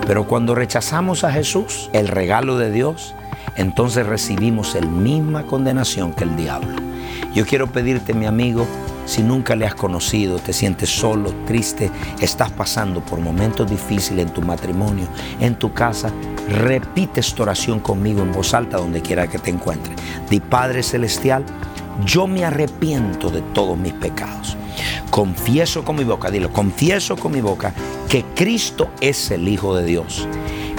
Pero 0.07 0.25
cuando 0.25 0.55
rechazamos 0.55 1.23
a 1.23 1.31
Jesús, 1.31 1.91
el 1.93 2.07
regalo 2.07 2.57
de 2.57 2.71
Dios, 2.71 3.13
entonces 3.55 4.07
recibimos 4.07 4.73
la 4.73 4.81
misma 4.87 5.43
condenación 5.43 6.13
que 6.13 6.23
el 6.23 6.35
diablo. 6.35 6.75
Yo 7.35 7.45
quiero 7.45 7.67
pedirte, 7.67 8.15
mi 8.15 8.25
amigo, 8.25 8.65
si 9.11 9.23
nunca 9.23 9.57
le 9.57 9.65
has 9.65 9.75
conocido, 9.75 10.39
te 10.39 10.53
sientes 10.53 10.89
solo, 10.89 11.33
triste, 11.45 11.91
estás 12.21 12.49
pasando 12.49 13.01
por 13.01 13.19
momentos 13.19 13.69
difíciles 13.69 14.25
en 14.25 14.33
tu 14.33 14.41
matrimonio, 14.41 15.05
en 15.41 15.55
tu 15.55 15.73
casa, 15.73 16.13
repite 16.47 17.19
esta 17.19 17.43
oración 17.43 17.81
conmigo 17.81 18.21
en 18.21 18.31
voz 18.31 18.53
alta 18.53 18.77
donde 18.77 19.01
quiera 19.01 19.27
que 19.27 19.37
te 19.37 19.49
encuentres. 19.49 19.97
Di 20.29 20.39
Padre 20.39 20.81
Celestial, 20.81 21.43
yo 22.05 22.25
me 22.25 22.45
arrepiento 22.45 23.29
de 23.29 23.41
todos 23.41 23.77
mis 23.77 23.91
pecados. 23.91 24.55
Confieso 25.09 25.83
con 25.83 25.97
mi 25.97 26.05
boca, 26.05 26.31
dilo, 26.31 26.49
confieso 26.53 27.17
con 27.17 27.33
mi 27.33 27.41
boca 27.41 27.73
que 28.07 28.23
Cristo 28.33 28.91
es 29.01 29.29
el 29.29 29.45
Hijo 29.49 29.75
de 29.75 29.83
Dios. 29.83 30.25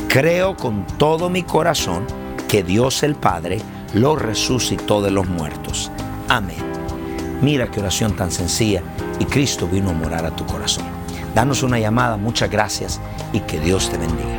Creo 0.09 0.57
con 0.57 0.87
todo 0.97 1.29
mi 1.29 1.43
corazón 1.43 2.07
que 2.49 2.63
Dios 2.63 3.03
el 3.03 3.15
Padre 3.15 3.61
lo 3.93 4.17
resucitó 4.17 5.03
de 5.03 5.11
los 5.11 5.29
muertos. 5.29 5.91
Amén. 6.31 6.72
Mira 7.43 7.69
qué 7.69 7.81
oración 7.81 8.15
tan 8.15 8.31
sencilla 8.31 8.83
y 9.19 9.25
Cristo 9.25 9.67
vino 9.67 9.91
a 9.91 9.93
morar 9.93 10.25
a 10.25 10.35
tu 10.35 10.47
corazón. 10.47 10.85
Danos 11.35 11.65
una 11.65 11.79
llamada, 11.79 12.17
muchas 12.17 12.49
gracias 12.49 13.01
y 13.33 13.41
que 13.41 13.59
Dios 13.59 13.91
te 13.91 13.99
bendiga. 13.99 14.37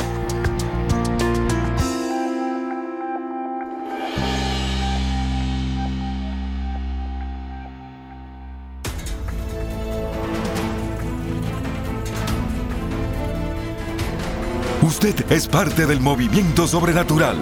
Usted 14.81 15.29
es 15.29 15.47
parte 15.49 15.85
del 15.85 15.99
movimiento 15.99 16.67
sobrenatural. 16.67 17.37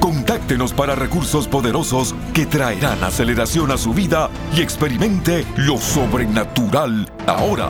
Contáctenos 0.00 0.72
para 0.72 0.94
recursos 0.94 1.48
poderosos 1.48 2.14
que 2.32 2.46
traerán 2.46 3.02
aceleración 3.02 3.70
a 3.70 3.78
su 3.78 3.92
vida 3.92 4.30
y 4.54 4.60
experimente 4.60 5.44
lo 5.56 5.78
sobrenatural 5.78 7.10
ahora. 7.26 7.68